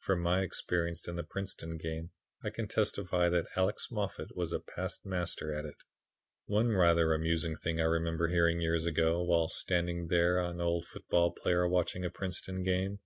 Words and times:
From 0.00 0.20
my 0.20 0.42
experience 0.42 1.08
in 1.08 1.16
the 1.16 1.24
Princeton 1.24 1.78
game 1.78 2.10
I 2.44 2.50
can 2.50 2.68
testify 2.68 3.30
that 3.30 3.46
Alex 3.56 3.88
Moffat 3.90 4.36
was 4.36 4.52
a 4.52 4.60
past 4.60 5.06
master 5.06 5.50
at 5.50 5.64
it. 5.64 5.76
"One 6.44 6.72
rather 6.72 7.14
amusing 7.14 7.56
thing 7.56 7.80
I 7.80 7.84
remember 7.84 8.28
hearing 8.28 8.60
years 8.60 8.84
ago 8.84 9.22
while 9.22 9.48
standing 9.48 10.02
with 10.02 10.12
an 10.12 10.60
old 10.60 10.84
football 10.84 11.32
player 11.32 11.66
watching 11.66 12.04
a 12.04 12.10
Princeton 12.10 12.62
game. 12.64 12.98